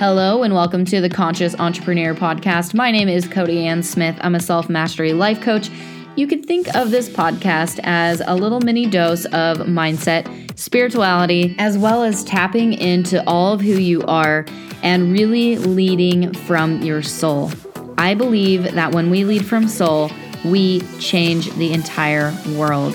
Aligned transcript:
Hello, 0.00 0.42
and 0.42 0.54
welcome 0.54 0.86
to 0.86 1.02
the 1.02 1.10
Conscious 1.10 1.54
Entrepreneur 1.56 2.14
Podcast. 2.14 2.72
My 2.72 2.90
name 2.90 3.06
is 3.06 3.28
Cody 3.28 3.66
Ann 3.66 3.82
Smith. 3.82 4.16
I'm 4.22 4.34
a 4.34 4.40
self 4.40 4.70
mastery 4.70 5.12
life 5.12 5.42
coach. 5.42 5.68
You 6.16 6.26
could 6.26 6.46
think 6.46 6.74
of 6.74 6.90
this 6.90 7.06
podcast 7.06 7.80
as 7.82 8.22
a 8.26 8.34
little 8.34 8.60
mini 8.60 8.86
dose 8.86 9.26
of 9.26 9.58
mindset, 9.58 10.58
spirituality, 10.58 11.54
as 11.58 11.76
well 11.76 12.02
as 12.02 12.24
tapping 12.24 12.72
into 12.72 13.22
all 13.28 13.52
of 13.52 13.60
who 13.60 13.74
you 13.74 14.00
are 14.04 14.46
and 14.82 15.12
really 15.12 15.58
leading 15.58 16.32
from 16.32 16.80
your 16.80 17.02
soul. 17.02 17.52
I 17.98 18.14
believe 18.14 18.72
that 18.72 18.94
when 18.94 19.10
we 19.10 19.24
lead 19.24 19.44
from 19.44 19.68
soul, 19.68 20.10
we 20.46 20.80
change 20.98 21.52
the 21.56 21.74
entire 21.74 22.34
world. 22.56 22.94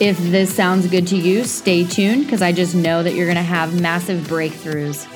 If 0.00 0.18
this 0.18 0.52
sounds 0.52 0.88
good 0.88 1.06
to 1.06 1.16
you, 1.16 1.44
stay 1.44 1.84
tuned 1.84 2.24
because 2.24 2.42
I 2.42 2.50
just 2.50 2.74
know 2.74 3.04
that 3.04 3.14
you're 3.14 3.26
going 3.26 3.36
to 3.36 3.42
have 3.42 3.80
massive 3.80 4.22
breakthroughs. 4.22 5.06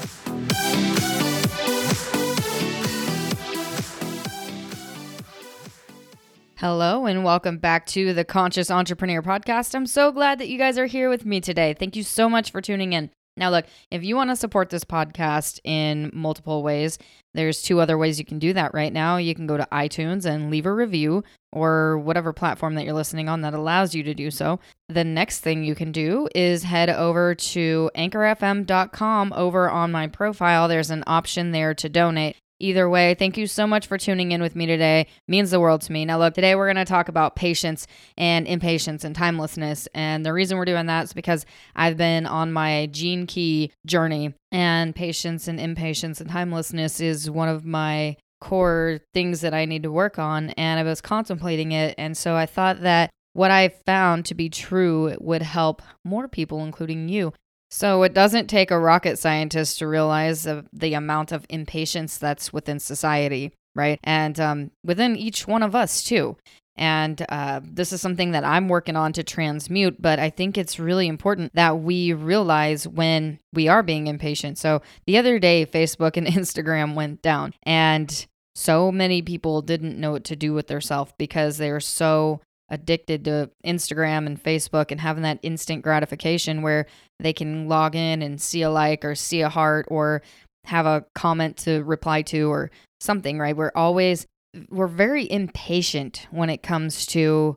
Hello, 6.59 7.05
and 7.05 7.23
welcome 7.23 7.59
back 7.59 7.85
to 7.89 8.15
the 8.15 8.25
Conscious 8.25 8.71
Entrepreneur 8.71 9.21
Podcast. 9.21 9.75
I'm 9.75 9.85
so 9.85 10.11
glad 10.11 10.39
that 10.39 10.49
you 10.49 10.57
guys 10.57 10.79
are 10.79 10.87
here 10.87 11.11
with 11.11 11.27
me 11.27 11.39
today. 11.39 11.75
Thank 11.75 11.97
you 11.97 12.03
so 12.03 12.31
much 12.31 12.51
for 12.51 12.63
tuning 12.63 12.95
in. 12.95 13.11
Now, 13.37 13.51
look, 13.51 13.67
if 13.91 14.03
you 14.03 14.17
want 14.17 14.31
to 14.31 14.37
support 14.37 14.71
this 14.71 14.83
podcast 14.83 15.61
in 15.65 16.11
multiple 16.15 16.63
ways, 16.63 16.97
there's 17.35 17.61
two 17.61 17.79
other 17.79 17.99
ways 17.99 18.19
you 18.19 18.25
can 18.25 18.39
do 18.39 18.55
that 18.55 18.73
right 18.73 18.91
now. 18.91 19.19
You 19.19 19.35
can 19.35 19.47
go 19.47 19.59
to 19.59 19.69
iTunes 19.71 20.25
and 20.25 20.51
leave 20.51 20.65
a 20.65 20.73
review 20.73 21.25
or 21.53 21.99
whatever 21.99 22.33
platform 22.33 22.75
that 22.77 22.87
you're 22.87 22.95
listening 22.95 23.29
on 23.29 23.43
that 23.43 23.53
allows 23.53 23.95
you 23.95 24.03
to 24.05 24.15
do 24.15 24.31
so. 24.31 24.59
The 24.89 25.05
next 25.05 25.41
thing 25.41 25.63
you 25.63 25.75
can 25.75 25.93
do 25.93 26.27
is 26.35 26.63
head 26.63 26.89
over 26.89 27.35
to 27.35 27.91
anchorfm.com 27.95 29.35
over 29.37 29.69
on 29.69 29.93
my 29.93 30.07
profile. 30.07 30.69
There's 30.69 30.91
an 30.91 31.05
option 31.07 31.51
there 31.51 31.75
to 31.75 31.91
donate. 31.91 32.37
Either 32.59 32.89
way, 32.89 33.15
thank 33.15 33.37
you 33.37 33.47
so 33.47 33.67
much 33.67 33.87
for 33.87 33.99
tuning 33.99 34.33
in 34.33 34.41
with 34.41 34.57
me 34.57 34.65
today. 34.65 35.01
It 35.01 35.09
means 35.29 35.51
the 35.51 35.61
world 35.61 35.83
to 35.83 35.93
me. 35.93 36.07
Now, 36.07 36.19
look, 36.19 36.33
today 36.33 36.55
we're 36.55 36.73
going 36.73 36.85
to 36.85 36.91
talk 36.91 37.09
about 37.09 37.37
patience 37.37 37.87
and 38.17 38.47
impatience 38.47 39.05
and 39.05 39.15
timelessness. 39.15 39.89
And 39.95 40.25
the 40.25 40.33
reason 40.33 40.57
we're 40.57 40.65
doing 40.65 40.87
that 40.87 41.05
is 41.05 41.13
because 41.13 41.45
I've 41.75 41.99
been 41.99 42.25
on 42.25 42.53
my 42.53 42.87
gene 42.87 43.27
key 43.27 43.73
journey, 43.85 44.35
and 44.51 44.95
patience 44.95 45.49
and 45.49 45.61
impatience 45.61 46.21
and 46.21 46.31
timelessness 46.31 47.01
is 47.01 47.31
one 47.31 47.51
of 47.51 47.67
my 47.67 48.17
core 48.41 49.01
things 49.13 49.43
that 49.43 49.53
I 49.53 49.67
need 49.67 49.83
to 49.83 49.93
work 49.93 50.19
on. 50.19 50.51
And 50.51 50.81
I 50.81 50.83
was 50.83 51.03
contemplating 51.03 51.73
it. 51.73 51.95
And 51.99 52.17
so 52.17 52.37
I 52.37 52.47
thought 52.47 52.81
that 52.81 53.11
what 53.35 53.51
I 53.51 53.69
found 53.69 54.25
to 54.27 54.35
be 54.35 54.49
true 54.49 55.15
would 55.21 55.43
help 55.43 55.83
more 56.05 56.27
people, 56.27 56.65
including 56.65 57.11
you. 57.11 57.35
So 57.77 58.05
it 58.05 58.15
doesn't 58.15 58.47
take 58.47 58.71
a 58.71 58.79
rocket 58.79 59.19
scientist 59.19 59.81
to 59.81 59.87
realize 59.87 60.45
the, 60.45 60.95
amount 60.95 61.31
of 61.31 61.45
impatience 61.51 62.17
that's 62.17 62.51
within 62.51 62.81
society, 62.81 63.53
right? 63.75 64.01
And 64.03 64.41
um, 64.41 64.71
within 64.83 65.15
each 65.15 65.47
one 65.47 65.63
of 65.63 65.75
us, 65.75 66.03
too. 66.03 66.39
And 66.79 67.23
uh, 67.29 67.61
this 67.63 67.93
is 67.93 68.01
something 68.01 68.31
that 68.31 68.45
I'm 68.45 68.71
working 68.71 68.97
on 68.97 69.13
to 69.13 69.23
transmute, 69.23 70.01
but 70.01 70.19
I 70.19 70.31
think 70.31 70.57
it's 70.57 70.79
really 70.81 71.07
important 71.07 71.53
that 71.53 71.81
we 71.81 72.15
realize 72.15 72.89
when 72.89 73.41
we 73.53 73.69
are 73.69 73.83
being 73.83 74.07
impatient. 74.07 74.57
So 74.57 74.81
the 75.07 75.19
other 75.19 75.39
day, 75.39 75.67
Facebook 75.67 76.17
and 76.17 76.27
Instagram 76.27 76.95
went 76.95 77.21
down, 77.21 77.53
and 77.65 78.27
so 78.55 78.91
many 78.91 79.21
people 79.21 79.61
didn't 79.61 80.01
know 80.01 80.13
what 80.13 80.25
to 80.25 80.35
do 80.35 80.55
with 80.55 80.69
themselves 80.69 81.13
because 81.19 81.59
they're 81.59 81.81
so 81.81 82.41
addicted 82.69 83.25
to 83.25 83.51
Instagram 83.65 84.27
and 84.27 84.43
Facebook 84.43 84.91
and 84.91 85.01
having 85.01 85.23
that 85.23 85.39
instant 85.43 85.83
gratification 85.83 86.63
where 86.63 86.87
they 87.21 87.33
can 87.33 87.69
log 87.69 87.95
in 87.95 88.23
and 88.23 88.41
see 88.41 88.63
a 88.63 88.71
like 88.71 89.05
or 89.05 89.15
see 89.15 89.41
a 89.41 89.49
heart 89.49 89.87
or 89.89 90.23
have 90.65 90.87
a 90.87 91.05
comment 91.15 91.57
to 91.57 91.83
reply 91.85 92.23
to 92.23 92.51
or 92.51 92.71
something, 93.01 93.39
right? 93.39 93.57
We're 93.57 93.73
always 93.75 94.27
we're 94.71 94.87
very 94.87 95.31
impatient 95.31 96.27
when 96.31 96.51
it 96.51 96.63
comes 96.63 97.07
to 97.07 97.57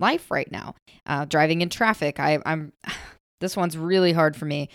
life 0.00 0.30
right 0.30 0.50
now. 0.50 0.74
Uh, 1.06 1.24
driving 1.24 1.60
in 1.60 1.68
traffic, 1.68 2.18
I, 2.18 2.38
I'm 2.44 2.72
this 3.40 3.56
one's 3.56 3.78
really 3.78 4.12
hard 4.12 4.36
for 4.36 4.44
me. 4.44 4.68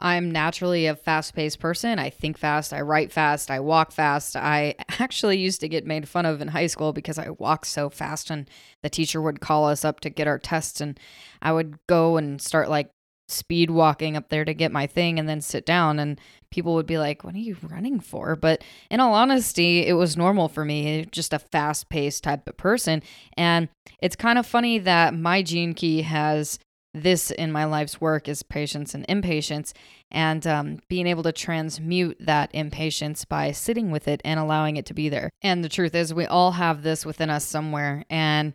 I'm 0.00 0.30
naturally 0.30 0.86
a 0.86 0.96
fast 0.96 1.34
paced 1.34 1.60
person. 1.60 1.98
I 1.98 2.10
think 2.10 2.38
fast, 2.38 2.72
I 2.72 2.80
write 2.80 3.12
fast, 3.12 3.50
I 3.50 3.60
walk 3.60 3.92
fast. 3.92 4.34
I 4.36 4.74
actually 4.98 5.38
used 5.38 5.60
to 5.60 5.68
get 5.68 5.86
made 5.86 6.08
fun 6.08 6.26
of 6.26 6.40
in 6.40 6.48
high 6.48 6.66
school 6.66 6.92
because 6.92 7.18
I 7.18 7.30
walked 7.30 7.66
so 7.66 7.90
fast, 7.90 8.30
and 8.30 8.48
the 8.82 8.90
teacher 8.90 9.20
would 9.20 9.40
call 9.40 9.68
us 9.68 9.84
up 9.84 10.00
to 10.00 10.10
get 10.10 10.26
our 10.26 10.38
tests, 10.38 10.80
and 10.80 10.98
I 11.42 11.52
would 11.52 11.78
go 11.86 12.16
and 12.16 12.40
start 12.40 12.70
like 12.70 12.90
speed 13.30 13.70
walking 13.70 14.16
up 14.16 14.28
there 14.28 14.44
to 14.44 14.52
get 14.52 14.72
my 14.72 14.86
thing 14.86 15.18
and 15.18 15.28
then 15.28 15.40
sit 15.40 15.64
down. 15.64 15.98
And 15.98 16.20
people 16.50 16.74
would 16.74 16.86
be 16.86 16.98
like, 16.98 17.24
What 17.24 17.34
are 17.34 17.38
you 17.38 17.56
running 17.62 18.00
for? 18.00 18.36
But 18.36 18.64
in 18.90 19.00
all 19.00 19.14
honesty, 19.14 19.86
it 19.86 19.94
was 19.94 20.16
normal 20.16 20.48
for 20.48 20.64
me, 20.64 21.06
just 21.12 21.32
a 21.32 21.38
fast 21.38 21.88
paced 21.88 22.24
type 22.24 22.48
of 22.48 22.56
person. 22.56 23.02
And 23.36 23.68
it's 24.00 24.16
kind 24.16 24.38
of 24.38 24.46
funny 24.46 24.78
that 24.78 25.14
my 25.14 25.42
gene 25.42 25.74
key 25.74 26.02
has 26.02 26.58
this 26.92 27.30
in 27.30 27.52
my 27.52 27.64
life's 27.64 28.00
work 28.00 28.28
is 28.28 28.42
patience 28.42 28.94
and 28.94 29.04
impatience, 29.08 29.72
and 30.10 30.46
um, 30.46 30.80
being 30.88 31.06
able 31.06 31.22
to 31.22 31.32
transmute 31.32 32.16
that 32.20 32.50
impatience 32.52 33.24
by 33.24 33.52
sitting 33.52 33.90
with 33.90 34.08
it 34.08 34.20
and 34.24 34.40
allowing 34.40 34.76
it 34.76 34.86
to 34.86 34.94
be 34.94 35.08
there. 35.08 35.30
And 35.42 35.62
the 35.62 35.68
truth 35.68 35.94
is, 35.94 36.12
we 36.12 36.26
all 36.26 36.52
have 36.52 36.82
this 36.82 37.06
within 37.06 37.30
us 37.30 37.44
somewhere. 37.44 38.04
And 38.10 38.54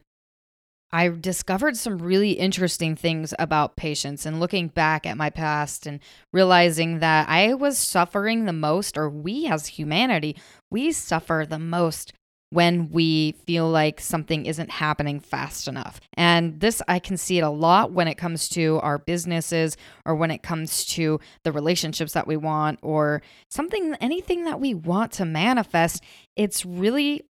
I 0.91 1.09
discovered 1.09 1.75
some 1.75 1.97
really 1.97 2.31
interesting 2.31 2.95
things 2.95 3.33
about 3.37 3.75
patience 3.75 4.25
and 4.25 4.39
looking 4.39 4.67
back 4.69 5.05
at 5.05 5.17
my 5.17 5.29
past 5.29 5.85
and 5.85 5.99
realizing 6.31 6.99
that 6.99 7.27
I 7.27 7.53
was 7.53 7.77
suffering 7.77 8.45
the 8.45 8.53
most, 8.53 8.97
or 8.97 9.09
we 9.09 9.47
as 9.47 9.67
humanity, 9.67 10.37
we 10.71 10.91
suffer 10.91 11.45
the 11.47 11.59
most 11.59 12.13
when 12.55 12.89
we 12.89 13.33
feel 13.45 13.69
like 13.69 13.99
something 13.99 14.45
isn't 14.45 14.71
happening 14.71 15.19
fast 15.19 15.67
enough. 15.67 15.99
And 16.13 16.61
this, 16.61 16.81
I 16.87 16.99
can 16.99 17.17
see 17.17 17.37
it 17.37 17.41
a 17.41 17.49
lot 17.49 17.91
when 17.91 18.07
it 18.07 18.15
comes 18.15 18.47
to 18.49 18.79
our 18.81 18.97
businesses 18.97 19.75
or 20.05 20.15
when 20.15 20.31
it 20.31 20.41
comes 20.41 20.85
to 20.85 21.19
the 21.43 21.51
relationships 21.51 22.13
that 22.13 22.27
we 22.27 22.37
want 22.37 22.79
or 22.81 23.21
something, 23.49 23.93
anything 23.99 24.45
that 24.45 24.61
we 24.61 24.73
want 24.73 25.11
to 25.13 25.25
manifest. 25.25 26.01
It's 26.37 26.65
really 26.65 27.25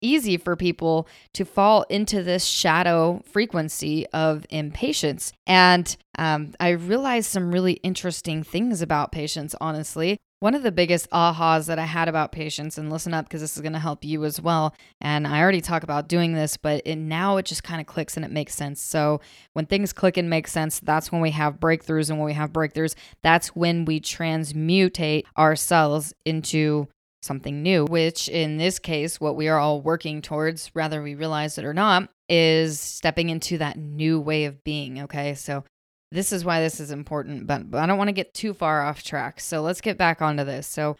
easy 0.00 0.36
for 0.36 0.56
people 0.56 1.08
to 1.34 1.44
fall 1.44 1.84
into 1.88 2.22
this 2.22 2.44
shadow 2.44 3.22
frequency 3.30 4.06
of 4.08 4.46
impatience. 4.50 5.32
And 5.46 5.96
um, 6.18 6.54
I 6.58 6.70
realized 6.70 7.30
some 7.30 7.52
really 7.52 7.74
interesting 7.74 8.42
things 8.42 8.82
about 8.82 9.12
patience, 9.12 9.54
honestly. 9.60 10.18
One 10.40 10.54
of 10.54 10.62
the 10.62 10.70
biggest 10.70 11.10
ahas 11.10 11.66
that 11.66 11.80
I 11.80 11.84
had 11.84 12.08
about 12.08 12.30
patience, 12.30 12.78
and 12.78 12.92
listen 12.92 13.12
up 13.12 13.24
because 13.24 13.40
this 13.40 13.56
is 13.56 13.60
going 13.60 13.72
to 13.72 13.80
help 13.80 14.04
you 14.04 14.24
as 14.24 14.40
well. 14.40 14.72
And 15.00 15.26
I 15.26 15.40
already 15.40 15.60
talk 15.60 15.82
about 15.82 16.08
doing 16.08 16.32
this, 16.32 16.56
but 16.56 16.80
it, 16.84 16.94
now 16.94 17.38
it 17.38 17.44
just 17.44 17.64
kind 17.64 17.80
of 17.80 17.88
clicks 17.88 18.16
and 18.16 18.24
it 18.24 18.30
makes 18.30 18.54
sense. 18.54 18.80
So 18.80 19.20
when 19.54 19.66
things 19.66 19.92
click 19.92 20.16
and 20.16 20.30
make 20.30 20.46
sense, 20.46 20.78
that's 20.78 21.10
when 21.10 21.20
we 21.20 21.32
have 21.32 21.58
breakthroughs. 21.58 22.08
And 22.08 22.20
when 22.20 22.26
we 22.26 22.34
have 22.34 22.52
breakthroughs, 22.52 22.94
that's 23.20 23.48
when 23.56 23.84
we 23.84 24.00
transmutate 24.00 25.24
ourselves 25.36 26.14
into 26.24 26.86
something 27.22 27.62
new, 27.62 27.84
which 27.84 28.28
in 28.28 28.56
this 28.56 28.78
case, 28.78 29.20
what 29.20 29.36
we 29.36 29.48
are 29.48 29.58
all 29.58 29.80
working 29.80 30.22
towards, 30.22 30.68
whether 30.68 31.02
we 31.02 31.14
realize 31.14 31.58
it 31.58 31.64
or 31.64 31.74
not, 31.74 32.08
is 32.28 32.78
stepping 32.78 33.30
into 33.30 33.58
that 33.58 33.76
new 33.76 34.20
way 34.20 34.44
of 34.44 34.62
being. 34.64 35.02
Okay. 35.02 35.34
So 35.34 35.64
this 36.10 36.32
is 36.32 36.44
why 36.44 36.60
this 36.60 36.80
is 36.80 36.90
important, 36.90 37.46
but, 37.46 37.70
but 37.70 37.78
I 37.78 37.86
don't 37.86 37.98
want 37.98 38.08
to 38.08 38.12
get 38.12 38.34
too 38.34 38.54
far 38.54 38.82
off 38.82 39.02
track. 39.02 39.40
So 39.40 39.60
let's 39.62 39.80
get 39.80 39.98
back 39.98 40.22
onto 40.22 40.44
this. 40.44 40.66
So, 40.66 40.96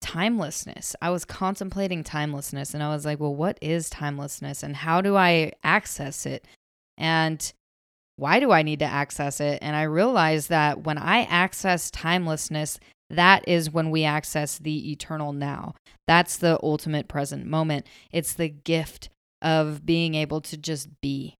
timelessness. 0.00 0.96
I 1.02 1.10
was 1.10 1.24
contemplating 1.24 2.02
timelessness 2.02 2.74
and 2.74 2.82
I 2.82 2.88
was 2.88 3.04
like, 3.04 3.20
well, 3.20 3.34
what 3.34 3.58
is 3.60 3.90
timelessness 3.90 4.62
and 4.62 4.74
how 4.74 5.02
do 5.02 5.16
I 5.16 5.52
access 5.62 6.26
it? 6.26 6.46
And 6.96 7.52
why 8.16 8.40
do 8.40 8.50
I 8.50 8.62
need 8.62 8.80
to 8.80 8.86
access 8.86 9.40
it? 9.40 9.58
And 9.62 9.76
I 9.76 9.82
realized 9.82 10.48
that 10.48 10.84
when 10.84 10.98
I 10.98 11.22
access 11.22 11.90
timelessness, 11.90 12.78
that 13.10 13.46
is 13.48 13.70
when 13.70 13.90
we 13.90 14.04
access 14.04 14.58
the 14.58 14.92
eternal 14.92 15.32
now. 15.32 15.74
That's 16.06 16.36
the 16.36 16.58
ultimate 16.62 17.08
present 17.08 17.46
moment. 17.46 17.86
It's 18.12 18.34
the 18.34 18.48
gift 18.48 19.10
of 19.42 19.84
being 19.84 20.14
able 20.14 20.40
to 20.42 20.56
just 20.56 20.88
be. 21.00 21.34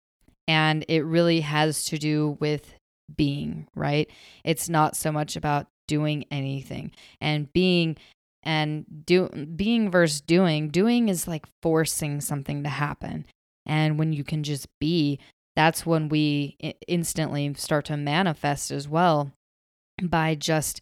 And 0.49 0.85
it 0.89 1.05
really 1.05 1.41
has 1.41 1.85
to 1.87 1.99
do 1.99 2.37
with 2.41 2.75
being, 3.17 3.69
right? 3.75 4.11
It's 4.45 4.69
not 4.69 4.97
so 4.97 5.13
much 5.13 5.37
about 5.37 5.67
doing 5.87 6.25
anything. 6.31 6.93
And 7.21 7.53
being 7.53 7.97
and 8.43 8.85
do 9.05 9.29
being 9.29 9.91
versus 9.91 10.21
doing, 10.21 10.71
doing 10.71 11.09
is 11.09 11.29
like 11.29 11.47
forcing 11.63 12.21
something 12.21 12.63
to 12.63 12.71
happen. 12.71 13.27
And 13.67 13.99
when 13.99 14.13
you 14.13 14.25
can 14.25 14.43
just 14.43 14.67
be, 14.81 15.19
that's 15.57 15.85
when 15.85 16.09
we 16.09 16.57
instantly 16.89 17.53
start 17.55 17.85
to 17.87 17.97
manifest 17.97 18.71
as 18.71 18.89
well 18.89 19.33
by 20.03 20.35
just 20.35 20.81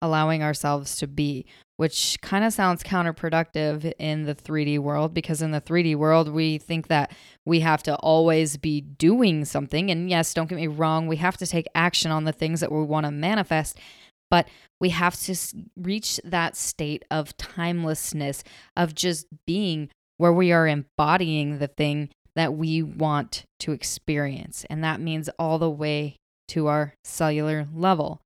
allowing 0.00 0.42
ourselves 0.42 0.96
to 0.96 1.06
be, 1.06 1.44
which 1.76 2.18
kind 2.22 2.44
of 2.44 2.52
sounds 2.52 2.82
counterproductive 2.82 3.92
in 3.98 4.24
the 4.24 4.34
3D 4.34 4.78
world 4.78 5.14
because 5.14 5.42
in 5.42 5.50
the 5.50 5.60
3D 5.60 5.96
world, 5.96 6.28
we 6.28 6.58
think 6.58 6.88
that 6.88 7.12
we 7.46 7.60
have 7.60 7.82
to 7.84 7.94
always 7.96 8.56
be 8.56 8.80
doing 8.80 9.44
something. 9.44 9.90
And 9.90 10.08
yes, 10.10 10.34
don't 10.34 10.48
get 10.48 10.56
me 10.56 10.66
wrong, 10.66 11.06
we 11.06 11.16
have 11.16 11.36
to 11.38 11.46
take 11.46 11.66
action 11.74 12.10
on 12.10 12.24
the 12.24 12.32
things 12.32 12.60
that 12.60 12.72
we 12.72 12.82
want 12.82 13.06
to 13.06 13.12
manifest. 13.12 13.78
but 14.30 14.48
we 14.80 14.90
have 14.90 15.18
to 15.20 15.36
reach 15.76 16.20
that 16.24 16.56
state 16.56 17.04
of 17.10 17.36
timelessness, 17.36 18.44
of 18.76 18.94
just 18.94 19.26
being 19.46 19.90
where 20.16 20.32
we 20.32 20.52
are 20.52 20.66
embodying 20.66 21.58
the 21.58 21.66
thing 21.66 22.10
that 22.36 22.54
we 22.54 22.82
want 22.82 23.44
to 23.60 23.72
experience. 23.72 24.64
And 24.70 24.84
that 24.84 25.00
means 25.00 25.28
all 25.38 25.58
the 25.58 25.70
way 25.70 26.16
to 26.48 26.66
our 26.68 26.94
cellular 27.04 27.66
level. 27.74 28.20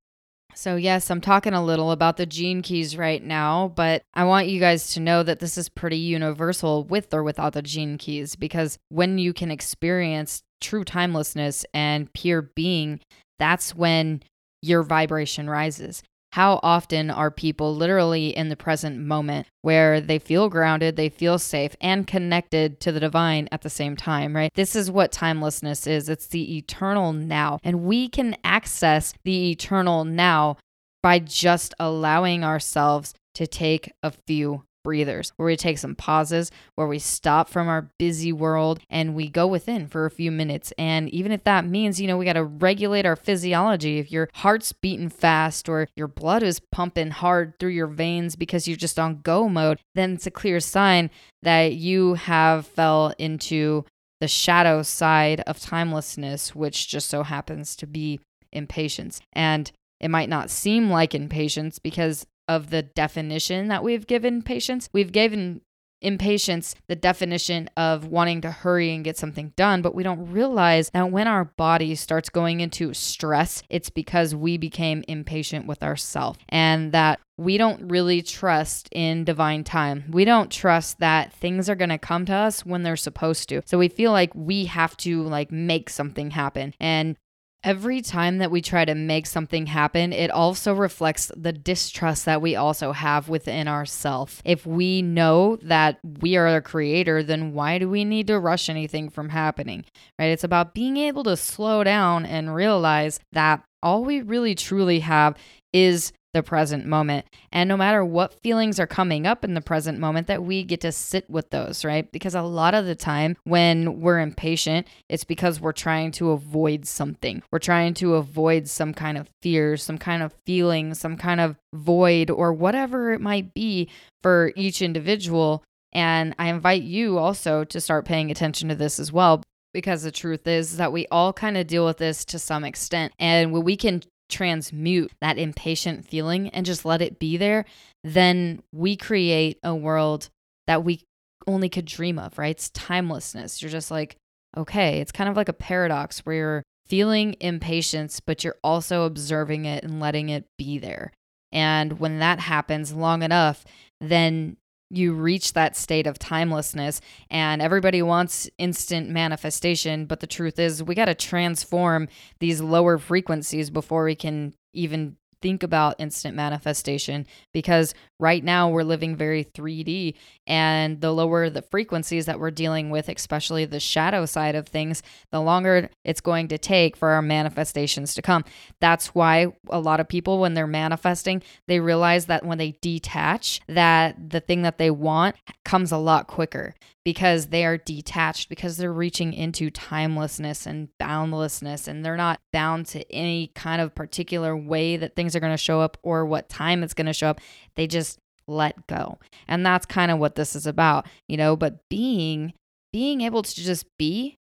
So, 0.55 0.77
yes, 0.77 1.11
I'm 1.11 1.21
talking 1.21 1.55
a 1.55 1.65
little 1.65 1.93
about 1.93 2.19
the 2.19 2.27
gene 2.27 2.63
keys 2.63 2.97
right 2.97 3.23
now, 3.23 3.73
but 3.75 4.03
I 4.15 4.25
want 4.25 4.49
you 4.49 4.61
guys 4.61 4.93
to 4.95 5.01
know 5.01 5.23
that 5.23 5.41
this 5.41 5.57
is 5.57 5.69
pretty 5.69 5.97
universal 5.97 6.85
with 6.85 7.13
or 7.15 7.23
without 7.23 7.55
the 7.55 7.63
gene 7.63 7.97
keys 7.99 8.37
because 8.37 8.79
when 8.89 9.19
you 9.19 9.33
can 9.33 9.51
experience 9.51 10.43
true 10.61 10.85
timelessness 10.85 11.65
and 11.73 12.13
pure 12.13 12.43
being, 12.43 13.01
that's 13.39 13.75
when 13.75 14.23
your 14.61 14.83
vibration 14.83 15.49
rises. 15.49 16.03
How 16.32 16.61
often 16.62 17.11
are 17.11 17.31
people 17.31 17.76
literally 17.76 18.34
in 18.34 18.49
the 18.49 18.56
present 18.56 18.99
moment 18.99 19.46
where 19.61 20.00
they 20.00 20.19
feel 20.19 20.49
grounded, 20.49 20.96
they 20.96 21.11
feel 21.11 21.38
safe, 21.38 21.76
and 21.79 22.06
connected 22.06 22.81
to 22.81 22.90
the 22.90 23.00
divine 23.00 23.50
at 23.52 23.61
the 23.61 23.69
same 23.69 23.96
time, 23.96 24.34
right? 24.34 24.50
This 24.55 24.75
is 24.75 24.90
what 24.90 25.12
timelessness 25.12 25.87
is 25.87 26.08
it's 26.08 26.29
the 26.29 26.56
eternal 26.56 27.12
now. 27.12 27.58
And 27.62 27.82
we 27.82 28.08
can 28.08 28.34
access 28.44 29.12
the 29.25 29.50
eternal 29.50 30.06
now 30.06 30.56
by 31.02 31.19
just 31.19 31.75
allowing 31.79 32.44
ourselves 32.44 33.12
to 33.34 33.46
take 33.46 33.93
a 34.02 34.11
few 34.11 34.62
breathers, 34.82 35.32
where 35.37 35.46
we 35.46 35.56
take 35.56 35.79
some 35.79 35.94
pauses, 35.94 36.50
where 36.75 36.87
we 36.87 36.99
stop 36.99 37.49
from 37.49 37.69
our 37.69 37.90
busy 37.99 38.32
world 38.32 38.81
and 38.90 39.14
we 39.14 39.29
go 39.29 39.46
within 39.46 39.87
for 39.87 40.06
a 40.06 40.11
few 40.11 40.31
minutes. 40.31 40.73
And 40.79 41.08
even 41.11 41.32
if 41.32 41.44
that 41.44 41.67
means, 41.67 42.00
you 42.00 42.06
know, 42.06 42.17
we 42.17 42.25
got 42.25 42.34
to 42.34 42.44
regulate 42.44 43.06
our 43.06 43.17
physiology, 43.17 43.99
if 43.99 44.11
your 44.11 44.29
heart's 44.34 44.73
beating 44.73 45.08
fast 45.08 45.69
or 45.69 45.88
your 45.96 46.08
blood 46.08 46.43
is 46.43 46.61
pumping 46.61 47.11
hard 47.11 47.58
through 47.58 47.70
your 47.70 47.87
veins 47.87 48.37
because 48.37 48.67
you're 48.67 48.76
just 48.76 48.99
on 48.99 49.20
go 49.23 49.49
mode, 49.49 49.79
then 49.94 50.14
it's 50.14 50.26
a 50.26 50.31
clear 50.31 50.61
sign 50.61 51.11
that 51.43 51.75
you 51.75 52.14
have 52.14 52.67
fell 52.67 53.14
into 53.19 53.84
the 54.20 54.29
shadow 54.29 54.82
side 54.82 55.40
of 55.49 55.58
timelessness, 55.58 56.55
which 56.55 56.87
just 56.88 57.08
so 57.08 57.25
happens 57.25 57.75
to 57.75 57.87
be 57.87 58.20
impatience. 58.52 59.20
And 59.32 59.70
it 59.99 60.11
might 60.11 60.29
not 60.29 60.50
seem 60.50 60.90
like 60.90 61.14
impatience 61.14 61.79
because 61.79 62.26
of 62.57 62.71
the 62.71 62.83
definition 62.83 63.69
that 63.69 63.83
we've 63.83 64.07
given 64.07 64.43
patience. 64.43 64.89
We've 64.93 65.13
given 65.13 65.63
impatience 66.03 66.75
the 66.89 66.97
definition 66.97 67.71
of 67.77 68.07
wanting 68.07 68.41
to 68.43 68.51
hurry 68.51 68.95
and 68.95 69.05
get 69.05 69.17
something 69.17 69.53
done, 69.57 69.83
but 69.83 69.95
we 69.95 70.03
don't 70.03 70.31
realize 70.33 70.91
that 70.91 71.11
when 71.11 71.29
our 71.29 71.45
body 71.45 71.95
starts 71.95 72.29
going 72.29 72.61
into 72.61 72.93
stress, 72.93 73.63
it's 73.71 73.89
because 73.89 74.35
we 74.35 74.59
became 74.59 75.05
impatient 75.09 75.67
with 75.67 75.83
ourselves 75.83 76.39
and 76.49 76.93
that 76.93 77.21
we 77.39 77.57
don't 77.57 77.89
really 77.89 78.21
trust 78.21 78.89
in 78.93 79.25
divine 79.25 79.65
time. 79.65 80.05
We 80.11 80.25
don't 80.25 80.51
trust 80.51 80.99
that 80.99 81.33
things 81.33 81.71
are 81.71 81.75
going 81.75 81.91
to 81.91 81.99
come 81.99 82.27
to 82.27 82.35
us 82.35 82.67
when 82.67 82.83
they're 82.83 82.97
supposed 82.97 83.49
to. 83.49 83.63
So 83.65 83.79
we 83.79 83.89
feel 83.89 84.13
like 84.13 84.35
we 84.35 84.67
have 84.67 84.97
to 84.99 85.23
like 85.23 85.51
make 85.51 85.89
something 85.89 86.31
happen. 86.31 86.75
And 86.79 87.17
Every 87.64 88.00
time 88.03 88.38
that 88.38 88.50
we 88.50 88.61
try 88.61 88.85
to 88.85 88.94
make 88.94 89.26
something 89.26 89.67
happen, 89.67 90.12
it 90.12 90.32
also 90.32 90.75
reflects 90.75 91.31
the 91.37 91.53
distrust 91.53 92.25
that 92.25 92.43
we 92.43 92.56
also 92.56 92.91
have 92.91 93.29
within 93.29 93.69
ourselves. 93.69 94.43
If 94.44 94.67
we 94.67 95.00
know 95.00 95.56
that 95.62 96.00
we 96.20 96.37
are 96.37 96.49
a 96.49 96.61
creator, 96.61 97.23
then 97.23 97.53
why 97.53 97.79
do 97.79 97.88
we 97.88 98.05
need 98.05 98.26
to 98.26 98.41
rush 98.41 98.69
anything 98.69 99.11
from 99.11 99.29
happening? 99.29 99.85
Right? 100.19 100.26
It's 100.26 100.43
about 100.43 100.75
being 100.75 100.97
able 100.97 101.23
to 101.25 101.37
slow 101.37 101.85
down 101.85 102.26
and 102.26 102.53
realize 102.53 103.20
that 103.31 103.62
all 103.81 104.05
we 104.05 104.23
really 104.23 104.56
truly 104.56 105.00
have 105.00 105.37
is 105.73 106.12
the 106.34 106.43
present 106.43 106.87
moment. 106.87 107.26
And 107.50 107.69
no 107.69 107.76
matter 107.76 108.05
what 108.05 108.40
feelings 108.43 108.81
are 108.81 108.87
coming 108.87 109.26
up 109.26 109.44
in 109.44 109.55
the 109.55 109.61
present 109.61 109.99
moment, 109.99 110.26
that 110.29 110.43
we 110.43 110.64
get 110.64 110.81
to 110.81 110.93
sit 110.93 111.29
with 111.29 111.50
those, 111.50 111.84
right? 111.84 112.11
Because 112.11 112.34
a 112.34 112.43
lot 112.43 112.75
of 112.75 112.87
the 112.87 112.94
time 112.94 113.37
when 113.44 114.00
we're 114.00 114.20
impatient, 114.20 114.87
it's 115.08 115.25
because 115.25 115.61
we're 115.61 115.73
trying 115.73 116.11
to 116.12 116.31
avoid 116.31 116.87
something. 116.87 117.43
We're 117.50 117.58
trying 117.58 117.94
to 117.94 118.14
avoid 118.14 118.67
some 118.69 118.94
kind 118.94 119.19
of 119.19 119.29
fear, 119.43 119.76
some 119.76 119.99
kind 119.99 120.23
of 120.23 120.34
feeling, 120.46 120.94
some 120.94 121.17
kind 121.17 121.40
of 121.40 121.56
void, 121.75 122.31
or 122.31 122.52
whatever 122.52 123.12
it 123.12 123.20
might 123.20 123.52
be 123.52 123.90
for 124.23 124.52
each 124.56 124.81
individual. 124.81 125.62
And 125.93 126.34
I 126.38 126.49
invite 126.49 126.82
you 126.82 127.19
also 127.19 127.64
to 127.64 127.81
start 127.81 128.06
paying 128.06 128.31
attention 128.31 128.70
to 128.70 128.75
this 128.75 128.99
as 128.99 129.12
well 129.12 129.43
because 129.75 130.02
the 130.02 130.12
truth 130.12 130.46
is 130.46 130.76
that 130.79 130.93
we 130.93 131.06
all 131.11 131.32
kind 131.32 131.56
of 131.56 131.67
deal 131.67 131.84
with 131.84 131.99
this 131.99 132.25
to 132.26 132.38
some 132.38 132.64
extent. 132.64 133.12
And 133.19 133.52
when 133.52 133.64
we 133.64 133.76
can 133.76 134.02
transmute 134.32 135.12
that 135.20 135.38
impatient 135.38 136.06
feeling 136.06 136.49
and 136.49 136.67
just 136.67 136.84
let 136.84 137.02
it 137.02 137.19
be 137.19 137.37
there, 137.37 137.64
then 138.02 138.62
we 138.73 138.96
create 138.96 139.58
a 139.62 139.75
world 139.75 140.29
that 140.67 140.82
we 140.84 141.02
only 141.46 141.69
could 141.69 141.84
dream 141.84 142.19
of, 142.19 142.38
right? 142.38 142.56
It's 142.56 142.70
timelessness. 142.70 143.62
You're 143.62 143.70
just 143.70 143.90
like, 143.90 144.17
okay, 144.56 145.00
it's 145.00 145.12
kind 145.12 145.31
of 145.31 145.37
like 145.37 145.49
a 145.49 145.55
paradox 145.55 146.20
where 146.20 146.34
you're 146.34 146.62
feeling 146.87 147.37
impatience, 147.40 148.20
but 148.20 148.44
you're 148.44 148.58
also 148.62 149.05
observing 149.05 149.64
it 149.64 149.84
and 149.84 150.00
letting 150.00 150.29
it 150.29 150.44
be 150.58 150.79
there. 150.79 151.12
And 151.52 151.99
when 152.00 152.19
that 152.19 152.40
happens 152.40 152.93
long 152.93 153.23
enough, 153.23 153.64
then 154.00 154.56
you 154.97 155.12
reach 155.12 155.53
that 155.55 155.77
state 155.77 156.06
of 156.06 156.19
timelessness 156.19 157.00
and 157.31 157.62
everybody 157.62 158.03
wants 158.03 158.49
instant 158.59 159.09
manifestation 159.09 160.06
but 160.06 160.21
the 160.21 160.27
truth 160.27 160.59
is 160.59 160.83
we 160.83 160.94
got 160.94 161.06
to 161.06 161.15
transform 161.15 162.09
these 162.39 162.61
lower 162.61 162.99
frequencies 162.99 163.71
before 163.71 164.05
we 164.05 164.15
can 164.15 164.55
even 164.73 165.17
think 165.43 165.62
about 165.62 165.97
instant 165.99 166.35
manifestation 166.37 167.27
because 167.53 167.94
right 168.19 168.43
now 168.43 168.71
we're 168.71 168.85
living 168.85 169.17
very 169.17 169.44
3D 169.44 170.15
and 170.47 171.00
the 171.00 171.12
lower 171.12 171.50
the 171.50 171.62
frequencies 171.62 172.27
that 172.27 172.41
we're 172.41 172.50
dealing 172.50 172.91
with, 172.91 173.09
especially 173.09 173.65
the 173.65 173.81
shadow 173.81 174.25
side 174.25 174.55
of 174.55 174.69
things, 174.69 175.03
the 175.31 175.41
longer 175.41 175.91
it's 176.05 176.21
going 176.21 176.49
to 176.49 176.59
take 176.59 176.97
for 176.97 177.11
our 177.11 177.23
manifestations 177.23 178.15
to 178.15 178.23
come. 178.23 178.44
That's 178.81 179.09
why 179.09 179.49
a 179.69 179.81
lot 179.81 180.00
of 180.00 180.09
people 180.09 180.41
when 180.41 180.55
they're 180.55 180.67
manifesting, 180.67 181.43
they 181.67 181.81
realize 181.81 182.27
that 182.27 182.47
when 182.47 182.59
they 182.59 182.79
detach 182.81 183.61
that 183.69 184.31
the 184.31 184.41
thing 184.41 184.62
that 184.62 184.79
they 184.79 184.91
want 184.91 185.37
comes 185.65 185.93
a 185.93 185.99
lot 185.99 186.29
quicker 186.29 186.75
because 187.05 187.47
they 187.47 187.65
are 187.65 187.77
detached 187.77 188.49
because 188.49 188.77
they're 188.77 188.93
reaching 188.93 189.33
into 189.33 189.71
timelessness 189.71 190.67
and 190.67 190.89
boundlessness 190.99 191.89
and 191.89 192.05
they're 192.05 192.17
not 192.17 192.41
bound 192.53 192.87
to 192.87 193.11
any 193.13 193.51
kind 193.55 193.81
of 193.81 193.94
particular 193.94 194.56
way 194.56 194.97
that 194.97 195.17
things 195.17 195.35
are 195.35 195.41
going 195.41 195.53
to 195.53 195.56
show 195.56 195.81
up 195.81 195.97
or 196.03 196.25
what 196.25 196.49
time 196.49 196.82
it's 196.82 196.94
going 196.94 197.06
to 197.06 197.13
show 197.13 197.29
up. 197.29 197.41
They 197.75 197.87
just 197.87 198.19
let 198.47 198.87
go. 198.87 199.19
And 199.49 199.65
that's 199.67 199.87
kind 199.87 200.11
of 200.11 200.19
what 200.19 200.37
this 200.37 200.55
is 200.55 200.67
about, 200.67 201.06
you 201.29 201.37
know, 201.37 201.56
but 201.56 201.81
being 201.89 202.53
being 202.93 203.23
able 203.23 203.43
to 203.43 203.55
just 203.55 203.87
be 203.99 204.37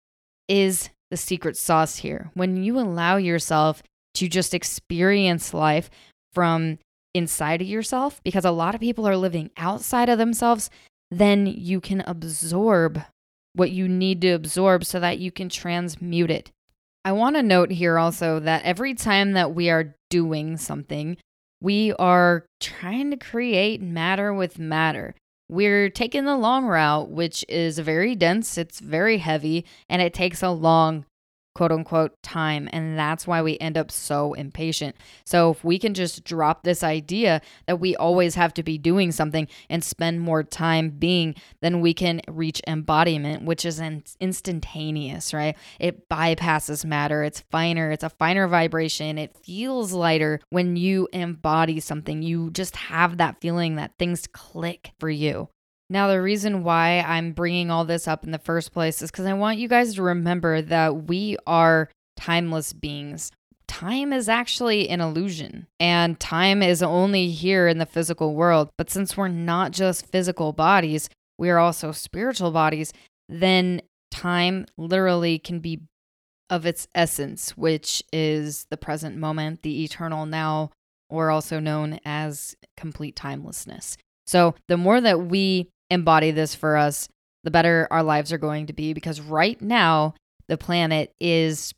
is 0.49 0.88
the 1.11 1.17
secret 1.17 1.57
sauce 1.57 1.97
here. 1.97 2.31
When 2.35 2.62
you 2.62 2.79
allow 2.79 3.17
yourself 3.17 3.83
to 4.15 4.29
just 4.29 4.55
experience 4.55 5.53
life 5.53 5.91
from 6.33 6.79
inside 7.15 7.61
of 7.61 7.69
yourself 7.69 8.21
because 8.25 8.45
a 8.45 8.50
lot 8.50 8.75
of 8.75 8.81
people 8.81 9.07
are 9.07 9.17
living 9.17 9.50
outside 9.57 10.09
of 10.09 10.19
themselves 10.19 10.71
then 11.11 11.47
you 11.47 11.81
can 11.81 12.03
absorb 12.07 13.03
what 13.55 13.71
you 13.71 13.88
need 13.88 14.21
to 14.21 14.31
absorb 14.31 14.85
so 14.85 15.00
that 15.00 15.19
you 15.19 15.31
can 15.31 15.49
transmute 15.49 16.31
it. 16.31 16.50
I 17.05 17.12
want 17.12 17.37
to 17.37 17.43
note 17.43 17.71
here 17.71 17.99
also 17.99 18.38
that 18.41 18.65
every 18.65 18.95
time 18.95 19.33
that 19.33 19.55
we 19.55 19.71
are 19.71 19.95
doing 20.11 20.57
something, 20.57 21.17
we 21.61 21.93
are 21.95 22.47
trying 22.61 23.11
to 23.11 23.17
create 23.17 23.81
matter 23.81 24.33
with 24.33 24.59
matter. 24.59 25.15
We're 25.49 25.88
taking 25.88 26.25
the 26.25 26.37
long 26.37 26.67
route, 26.67 27.11
which 27.11 27.45
is 27.49 27.79
very 27.79 28.15
dense, 28.15 28.59
it's 28.59 28.81
very 28.81 29.19
heavy, 29.19 29.65
and 29.88 30.03
it 30.03 30.12
takes 30.12 30.43
a 30.43 30.50
long 30.50 31.07
quote 31.59 31.73
unquote 31.73 32.23
time. 32.23 32.69
And 32.73 32.97
that's 32.97 33.27
why 33.27 33.43
we 33.43 33.59
end 33.59 33.77
up 33.77 33.91
so 33.91 34.33
impatient. 34.35 34.95
So 35.25 35.50
if 35.50 35.65
we 35.65 35.77
can 35.77 35.93
just 35.93 36.23
drop 36.23 36.62
this 36.62 36.85
idea 36.85 37.41
that 37.67 37.81
we 37.81 37.97
always 37.97 38.37
have 38.37 38.55
to 38.55 38.62
be 38.62 38.79
doing 38.79 39.11
something 39.11 39.49
and 39.69 39.83
spend 39.83 40.21
more 40.21 40.45
time 40.45 40.91
being, 40.91 41.35
then 41.61 41.81
we 41.81 41.95
can 41.95 42.21
reach 42.29 42.62
embodiment, 42.69 43.43
which 43.43 43.65
is 43.65 43.83
instantaneous, 44.21 45.35
right? 45.35 45.57
It 45.81 46.09
bypasses 46.09 46.85
matter. 46.85 47.25
It's 47.25 47.41
finer. 47.50 47.91
It's 47.91 48.05
a 48.05 48.11
finer 48.11 48.47
vibration. 48.47 49.19
It 49.19 49.37
feels 49.43 49.93
lighter 49.93 50.38
when 50.50 50.77
you 50.77 51.09
embody 51.12 51.81
something. 51.81 52.23
You 52.23 52.50
just 52.53 52.77
have 52.77 53.17
that 53.17 53.41
feeling 53.41 53.75
that 53.75 53.99
things 53.99 54.29
click 54.29 54.93
for 55.00 55.11
you. 55.11 55.49
Now, 55.90 56.09
the 56.09 56.21
reason 56.21 56.64
why 56.64 57.00
I'm 57.00 57.33
bringing 57.33 57.71
all 57.71 57.85
this 57.85 58.07
up 58.07 58.25
in 58.25 58.30
the 58.30 58.38
first 58.38 58.73
place 58.73 59.00
is 59.00 59.11
because 59.11 59.25
I 59.25 59.33
want 59.33 59.59
you 59.59 59.68
guys 59.68 59.95
to 59.95 60.02
remember 60.02 60.61
that 60.62 61.09
we 61.09 61.38
are 61.47 61.88
timeless 62.16 62.75
beings. 62.75 63.33
Time 63.66 64.12
is 64.12 64.28
actually 64.28 64.88
an 64.90 65.00
illusion, 65.00 65.66
and 65.80 66.18
time 66.21 66.62
is 66.62 66.83
only 66.83 67.30
here 67.30 67.68
in 67.68 67.78
the 67.78 67.87
physical 67.87 68.35
world. 68.35 68.71
But 68.76 68.90
since 68.90 69.16
we're 69.16 69.28
not 69.28 69.73
just 69.73 70.07
physical 70.07 70.52
bodies, 70.52 71.09
we 71.38 71.49
are 71.49 71.59
also 71.59 71.92
spiritual 71.92 72.50
bodies, 72.50 72.92
then 73.28 73.80
time 74.11 74.66
literally 74.76 75.38
can 75.38 75.61
be 75.61 75.80
of 76.50 76.66
its 76.66 76.88
essence, 76.95 77.57
which 77.57 78.02
is 78.12 78.66
the 78.71 78.76
present 78.76 79.16
moment, 79.16 79.62
the 79.62 79.85
eternal 79.85 80.26
now, 80.26 80.71
or 81.09 81.30
also 81.30 81.61
known 81.61 81.99
as 82.04 82.57
complete 82.76 83.16
timelessness. 83.16 83.97
So, 84.26 84.54
the 84.66 84.76
more 84.76 85.00
that 85.00 85.26
we 85.26 85.71
embody 85.90 86.30
this 86.30 86.54
for 86.54 86.76
us, 86.76 87.09
the 87.45 87.50
better 87.50 87.88
our 87.90 88.02
lives 88.02 88.33
are 88.33 88.38
going 88.38 88.66
to 88.66 88.73
be 88.73 88.92
because 88.92 89.21
right 89.21 89.61
now, 89.61 90.14
the 90.49 90.59
planet 90.59 91.14
is 91.21 91.75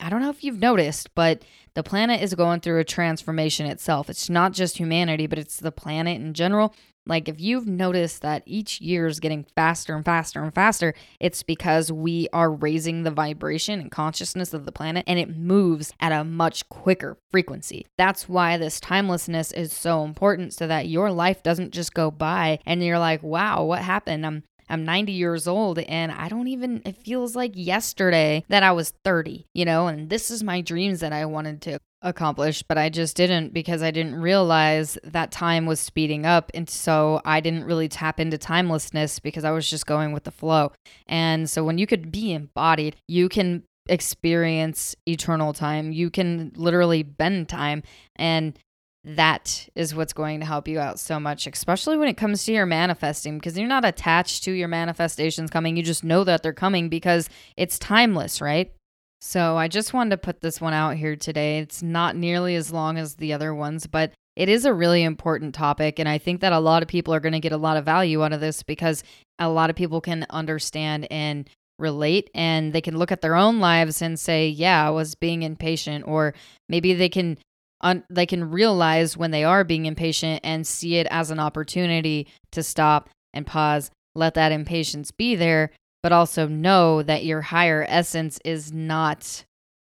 I 0.00 0.08
don't 0.10 0.20
know 0.20 0.30
if 0.30 0.44
you've 0.44 0.60
noticed, 0.60 1.14
but 1.14 1.44
the 1.74 1.82
planet 1.82 2.22
is 2.22 2.34
going 2.34 2.60
through 2.60 2.80
a 2.80 2.84
transformation 2.84 3.66
itself. 3.66 4.10
It's 4.10 4.30
not 4.30 4.52
just 4.52 4.78
humanity, 4.78 5.26
but 5.26 5.38
it's 5.38 5.58
the 5.58 5.72
planet 5.72 6.20
in 6.20 6.34
general. 6.34 6.74
Like, 7.06 7.28
if 7.28 7.38
you've 7.38 7.66
noticed 7.66 8.22
that 8.22 8.42
each 8.46 8.80
year 8.80 9.06
is 9.06 9.20
getting 9.20 9.44
faster 9.54 9.94
and 9.94 10.04
faster 10.04 10.42
and 10.42 10.54
faster, 10.54 10.94
it's 11.20 11.42
because 11.42 11.92
we 11.92 12.28
are 12.32 12.50
raising 12.50 13.02
the 13.02 13.10
vibration 13.10 13.78
and 13.78 13.90
consciousness 13.90 14.54
of 14.54 14.64
the 14.64 14.72
planet 14.72 15.04
and 15.06 15.18
it 15.18 15.36
moves 15.36 15.92
at 16.00 16.12
a 16.12 16.24
much 16.24 16.66
quicker 16.70 17.18
frequency. 17.30 17.86
That's 17.98 18.26
why 18.26 18.56
this 18.56 18.80
timelessness 18.80 19.52
is 19.52 19.72
so 19.72 20.02
important 20.02 20.54
so 20.54 20.66
that 20.66 20.88
your 20.88 21.10
life 21.10 21.42
doesn't 21.42 21.74
just 21.74 21.92
go 21.92 22.10
by 22.10 22.58
and 22.64 22.82
you're 22.82 22.98
like, 22.98 23.22
wow, 23.22 23.64
what 23.64 23.82
happened? 23.82 24.24
I'm 24.24 24.44
I'm 24.68 24.84
90 24.84 25.12
years 25.12 25.46
old 25.46 25.78
and 25.78 26.12
I 26.12 26.28
don't 26.28 26.48
even, 26.48 26.82
it 26.84 26.96
feels 26.96 27.36
like 27.36 27.52
yesterday 27.54 28.44
that 28.48 28.62
I 28.62 28.72
was 28.72 28.90
30, 29.04 29.46
you 29.54 29.64
know, 29.64 29.86
and 29.86 30.10
this 30.10 30.30
is 30.30 30.42
my 30.42 30.60
dreams 30.60 31.00
that 31.00 31.12
I 31.12 31.24
wanted 31.26 31.62
to 31.62 31.78
accomplish, 32.02 32.62
but 32.62 32.78
I 32.78 32.90
just 32.90 33.16
didn't 33.16 33.52
because 33.52 33.82
I 33.82 33.90
didn't 33.90 34.16
realize 34.16 34.98
that 35.04 35.32
time 35.32 35.66
was 35.66 35.80
speeding 35.80 36.26
up. 36.26 36.50
And 36.54 36.68
so 36.68 37.20
I 37.24 37.40
didn't 37.40 37.64
really 37.64 37.88
tap 37.88 38.20
into 38.20 38.38
timelessness 38.38 39.18
because 39.18 39.44
I 39.44 39.50
was 39.50 39.68
just 39.68 39.86
going 39.86 40.12
with 40.12 40.24
the 40.24 40.30
flow. 40.30 40.72
And 41.06 41.48
so 41.48 41.64
when 41.64 41.78
you 41.78 41.86
could 41.86 42.12
be 42.12 42.32
embodied, 42.32 42.96
you 43.08 43.28
can 43.28 43.64
experience 43.88 44.94
eternal 45.06 45.52
time. 45.52 45.92
You 45.92 46.10
can 46.10 46.52
literally 46.56 47.02
bend 47.02 47.48
time. 47.48 47.82
And 48.16 48.58
that 49.04 49.68
is 49.74 49.94
what's 49.94 50.12
going 50.12 50.40
to 50.40 50.46
help 50.46 50.66
you 50.66 50.78
out 50.78 50.98
so 50.98 51.20
much, 51.20 51.46
especially 51.46 51.98
when 51.98 52.08
it 52.08 52.16
comes 52.16 52.44
to 52.44 52.52
your 52.52 52.66
manifesting, 52.66 53.38
because 53.38 53.58
you're 53.58 53.68
not 53.68 53.84
attached 53.84 54.44
to 54.44 54.52
your 54.52 54.68
manifestations 54.68 55.50
coming. 55.50 55.76
You 55.76 55.82
just 55.82 56.04
know 56.04 56.24
that 56.24 56.42
they're 56.42 56.52
coming 56.52 56.88
because 56.88 57.28
it's 57.56 57.78
timeless, 57.78 58.40
right? 58.40 58.72
So 59.20 59.56
I 59.56 59.68
just 59.68 59.92
wanted 59.92 60.10
to 60.10 60.18
put 60.18 60.40
this 60.40 60.60
one 60.60 60.74
out 60.74 60.96
here 60.96 61.16
today. 61.16 61.58
It's 61.58 61.82
not 61.82 62.16
nearly 62.16 62.56
as 62.56 62.72
long 62.72 62.98
as 62.98 63.16
the 63.16 63.32
other 63.32 63.54
ones, 63.54 63.86
but 63.86 64.12
it 64.36 64.48
is 64.48 64.64
a 64.64 64.74
really 64.74 65.02
important 65.02 65.54
topic. 65.54 65.98
And 65.98 66.08
I 66.08 66.18
think 66.18 66.40
that 66.40 66.52
a 66.52 66.58
lot 66.58 66.82
of 66.82 66.88
people 66.88 67.14
are 67.14 67.20
going 67.20 67.32
to 67.32 67.40
get 67.40 67.52
a 67.52 67.58
lot 67.58 67.76
of 67.76 67.84
value 67.84 68.22
out 68.24 68.32
of 68.32 68.40
this 68.40 68.62
because 68.62 69.04
a 69.38 69.48
lot 69.48 69.70
of 69.70 69.76
people 69.76 70.00
can 70.00 70.26
understand 70.30 71.06
and 71.10 71.48
relate 71.78 72.30
and 72.34 72.72
they 72.72 72.80
can 72.80 72.98
look 72.98 73.12
at 73.12 73.20
their 73.20 73.34
own 73.34 73.60
lives 73.60 74.02
and 74.02 74.18
say, 74.18 74.48
yeah, 74.48 74.86
I 74.86 74.90
was 74.90 75.14
being 75.14 75.42
impatient. 75.42 76.06
Or 76.06 76.34
maybe 76.68 76.94
they 76.94 77.08
can 77.08 77.38
un- 77.84 78.02
they 78.10 78.26
can 78.26 78.50
realize 78.50 79.16
when 79.16 79.30
they 79.30 79.44
are 79.44 79.62
being 79.62 79.86
impatient 79.86 80.40
and 80.42 80.66
see 80.66 80.96
it 80.96 81.06
as 81.10 81.30
an 81.30 81.38
opportunity 81.38 82.26
to 82.50 82.62
stop 82.62 83.08
and 83.32 83.46
pause, 83.46 83.90
let 84.16 84.34
that 84.34 84.50
impatience 84.50 85.12
be 85.12 85.36
there, 85.36 85.70
but 86.02 86.10
also 86.12 86.48
know 86.48 87.02
that 87.02 87.24
your 87.24 87.42
higher 87.42 87.86
essence 87.88 88.40
is 88.44 88.72
not 88.72 89.44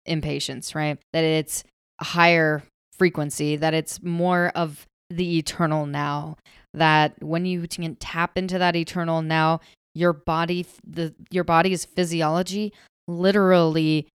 impatience, 0.06 0.76
right? 0.76 1.00
That 1.14 1.24
it's 1.24 1.64
a 2.02 2.06
higher 2.06 2.64
frequency, 2.98 3.56
that 3.56 3.74
it's 3.74 4.02
more 4.04 4.52
of 4.56 4.86
the 5.10 5.38
eternal 5.38 5.86
now. 5.86 6.38
That 6.74 7.22
when 7.24 7.46
you 7.46 7.68
can 7.68 7.96
tap 7.96 8.38
into 8.38 8.60
that 8.60 8.76
eternal 8.76 9.22
now, 9.22 9.62
your 9.94 10.12
body, 10.12 10.66
the 10.86 11.16
your 11.32 11.46
body's 11.46 11.86
physiology 11.86 12.74
literally 13.08 14.08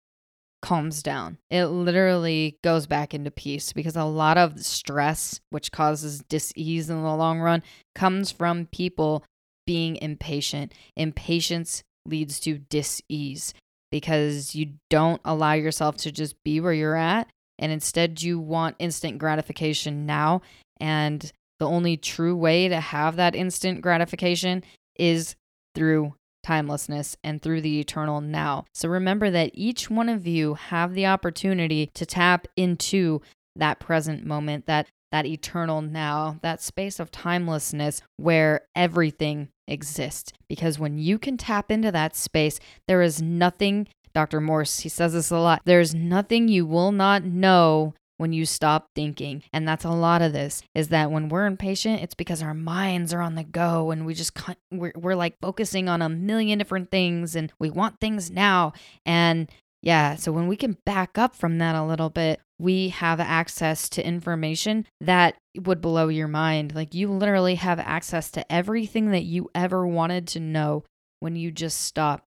calms 0.62 1.02
down. 1.02 1.38
It 1.50 1.67
literally 1.67 2.59
goes 2.62 2.87
back 2.87 3.14
into 3.14 3.31
peace 3.31 3.73
because 3.73 3.97
a 3.97 4.05
lot 4.05 4.38
of 4.38 4.64
stress, 4.64 5.40
which 5.50 5.73
causes 5.73 6.23
dis-ease 6.29 6.90
in 6.90 7.02
the 7.02 7.14
long 7.14 7.40
run, 7.40 7.62
comes 7.95 8.31
from 8.31 8.67
people 8.67 9.25
being 9.67 9.97
impatient. 9.97 10.73
Impatience 10.97 11.83
leads 12.07 12.40
to 12.40 12.59
dis-ease 12.59 13.55
because 13.90 14.55
you 14.55 14.75
don't 14.88 15.21
allow 15.25 15.52
yourself 15.52 15.97
to 15.99 16.12
just 16.12 16.43
be 16.45 16.61
where 16.61 16.73
you're 16.73 16.97
at 16.97 17.29
and 17.59 17.73
instead 17.73 18.23
you 18.23 18.38
want 18.38 18.76
instant 18.79 19.19
gratification 19.19 20.07
now 20.07 20.40
and 20.81 21.33
the 21.59 21.67
only 21.67 21.97
true 21.97 22.35
way 22.35 22.69
to 22.69 22.81
have 22.81 23.17
that 23.17 23.35
instant 23.35 23.83
gratification 23.83 24.64
is 24.97 25.35
through 25.75 26.14
timelessness 26.42 27.16
and 27.23 27.40
through 27.40 27.61
the 27.61 27.80
eternal 27.80 28.20
now. 28.20 28.64
So 28.75 28.88
remember 28.88 29.30
that 29.30 29.50
each 29.54 29.90
one 29.90 30.09
of 30.09 30.26
you 30.26 30.54
have 30.54 30.94
the 30.94 31.06
opportunity 31.06 31.90
to 31.94 32.06
tap 32.06 32.47
into 32.56 33.20
that 33.56 33.80
present 33.80 34.25
moment, 34.25 34.66
that 34.66 34.88
that 35.12 35.26
eternal 35.26 35.82
now, 35.82 36.38
that 36.42 36.62
space 36.62 37.00
of 37.00 37.11
timelessness 37.11 38.00
where 38.16 38.62
everything 38.76 39.49
exists. 39.66 40.32
Because 40.49 40.78
when 40.78 40.99
you 40.99 41.18
can 41.18 41.37
tap 41.37 41.70
into 41.70 41.90
that 41.90 42.14
space, 42.14 42.61
there 42.87 43.02
is 43.02 43.20
nothing 43.20 43.88
Dr. 44.12 44.40
Morse, 44.40 44.80
he 44.80 44.88
says 44.88 45.12
this 45.12 45.30
a 45.30 45.38
lot. 45.38 45.62
There's 45.64 45.94
nothing 45.94 46.49
you 46.49 46.66
will 46.66 46.92
not 46.92 47.25
know 47.25 47.94
when 48.20 48.34
you 48.34 48.44
stop 48.44 48.90
thinking. 48.94 49.42
And 49.50 49.66
that's 49.66 49.86
a 49.86 49.90
lot 49.90 50.20
of 50.20 50.34
this 50.34 50.62
is 50.74 50.88
that 50.88 51.10
when 51.10 51.30
we're 51.30 51.46
impatient, 51.46 52.02
it's 52.02 52.14
because 52.14 52.42
our 52.42 52.52
minds 52.52 53.14
are 53.14 53.22
on 53.22 53.34
the 53.34 53.44
go 53.44 53.90
and 53.90 54.04
we 54.04 54.12
just, 54.12 54.38
we're, 54.70 54.92
we're 54.94 55.14
like 55.14 55.40
focusing 55.40 55.88
on 55.88 56.02
a 56.02 56.10
million 56.10 56.58
different 56.58 56.90
things 56.90 57.34
and 57.34 57.50
we 57.58 57.70
want 57.70 57.98
things 57.98 58.30
now. 58.30 58.74
And 59.06 59.50
yeah, 59.80 60.16
so 60.16 60.32
when 60.32 60.48
we 60.48 60.56
can 60.56 60.76
back 60.84 61.16
up 61.16 61.34
from 61.34 61.56
that 61.58 61.74
a 61.74 61.82
little 61.82 62.10
bit, 62.10 62.40
we 62.58 62.90
have 62.90 63.20
access 63.20 63.88
to 63.88 64.06
information 64.06 64.86
that 65.00 65.36
would 65.56 65.80
blow 65.80 66.08
your 66.08 66.28
mind. 66.28 66.74
Like 66.74 66.92
you 66.92 67.08
literally 67.10 67.54
have 67.54 67.78
access 67.78 68.30
to 68.32 68.52
everything 68.52 69.12
that 69.12 69.24
you 69.24 69.48
ever 69.54 69.86
wanted 69.86 70.28
to 70.28 70.40
know 70.40 70.84
when 71.20 71.36
you 71.36 71.50
just 71.50 71.80
stop 71.80 72.22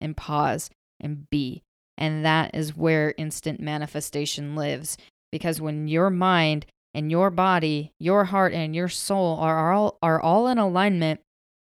and 0.00 0.16
pause 0.16 0.70
and 0.98 1.30
be. 1.30 1.62
And 1.96 2.24
that 2.24 2.54
is 2.54 2.76
where 2.76 3.14
instant 3.16 3.60
manifestation 3.60 4.56
lives 4.56 4.98
because 5.36 5.60
when 5.60 5.88
your 5.88 6.10
mind 6.10 6.66
and 6.94 7.10
your 7.10 7.30
body, 7.30 7.92
your 7.98 8.24
heart 8.24 8.52
and 8.54 8.74
your 8.74 8.88
soul 8.88 9.36
are 9.38 9.72
all 9.72 9.98
are 10.02 10.20
all 10.20 10.48
in 10.48 10.58
alignment 10.58 11.20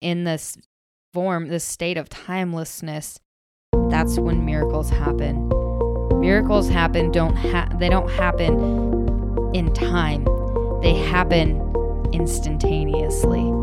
in 0.00 0.24
this 0.24 0.58
form, 1.14 1.48
this 1.48 1.64
state 1.64 1.96
of 1.96 2.08
timelessness, 2.08 3.20
that's 3.88 4.18
when 4.18 4.44
miracles 4.44 4.90
happen. 4.90 5.48
Miracles 6.18 6.68
happen 6.68 7.12
don't 7.12 7.36
ha- 7.36 7.68
they 7.78 7.88
don't 7.88 8.10
happen 8.10 9.54
in 9.54 9.72
time. 9.72 10.26
They 10.82 10.94
happen 10.94 11.60
instantaneously. 12.12 13.61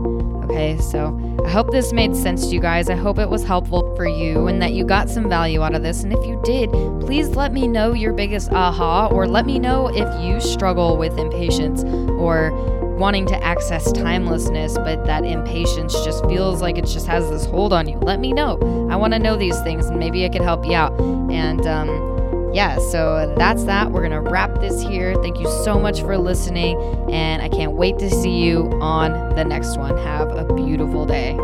Okay, 0.50 0.80
so 0.80 1.38
I 1.46 1.50
hope 1.50 1.70
this 1.70 1.94
made 1.94 2.16
sense 2.16 2.48
to 2.48 2.56
you 2.56 2.60
guys. 2.60 2.90
I 2.90 2.96
hope 2.96 3.20
it 3.20 3.30
was 3.30 3.44
helpful 3.44 3.96
for 3.96 4.08
you 4.08 4.48
and 4.48 4.60
that 4.64 4.74
you 4.74 4.84
got 4.84 5.08
some 5.08 5.30
value 5.30 5.62
out 5.62 5.76
of 5.76 5.84
this. 5.84 6.04
And 6.04 6.12
if 6.12 6.26
you 6.26 6.42
did, 6.44 6.72
please 7.00 7.30
let 7.30 7.54
me 7.54 7.68
know 7.68 7.94
your 7.94 8.14
biggest 8.14 8.52
aha, 8.52 9.10
or 9.10 9.28
let 9.28 9.46
me 9.46 9.60
know 9.60 9.90
if 9.90 10.24
you 10.24 10.42
struggle 10.42 10.98
with 10.98 11.20
impatience 11.20 11.84
or 11.84 12.52
wanting 12.98 13.28
to 13.28 13.44
access 13.44 13.92
timelessness, 13.92 14.74
but 14.74 15.06
that 15.06 15.24
impatience 15.24 15.94
just 16.04 16.26
feels 16.26 16.64
like 16.64 16.80
it 16.80 16.86
just 16.86 17.06
has 17.06 17.30
this 17.30 17.46
hold 17.46 17.72
on 17.72 17.88
you. 17.88 17.98
Let 18.00 18.20
me 18.20 18.34
know. 18.34 18.58
I 18.92 18.96
want 18.96 19.14
to 19.14 19.20
know 19.20 19.38
these 19.38 19.60
things 19.62 19.86
and 19.86 20.00
maybe 20.00 20.26
I 20.26 20.30
could 20.30 20.42
help 20.42 20.66
you 20.66 20.74
out. 20.74 21.00
And, 21.32 21.66
um, 21.68 22.19
yeah, 22.54 22.78
so 22.92 23.34
that's 23.38 23.64
that. 23.66 23.92
We're 23.92 24.08
going 24.08 24.24
to 24.24 24.30
wrap 24.30 24.60
this 24.60 24.82
here. 24.82 25.16
Thank 25.22 25.40
you 25.40 25.50
so 25.64 25.80
much 25.80 26.02
for 26.02 26.18
listening, 26.18 26.78
and 27.12 27.42
I 27.42 27.50
can't 27.50 27.74
wait 27.74 28.00
to 28.00 28.10
see 28.10 28.44
you 28.44 28.70
on 28.82 29.36
the 29.36 29.44
next 29.44 29.78
one. 29.78 29.96
Have 29.98 30.32
a 30.32 30.54
beautiful 30.54 31.06
day. 31.06 31.38